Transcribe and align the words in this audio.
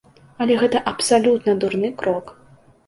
Але 0.45 0.53
гэта 0.61 0.81
абсалютна 0.93 1.57
дурны 1.63 1.95
крок. 2.03 2.39